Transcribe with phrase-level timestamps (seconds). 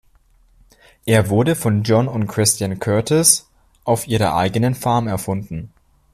[1.05, 3.47] Er wurde von John und Christian Curtis
[3.83, 5.71] auf ihrer eigenen Farm erfunden.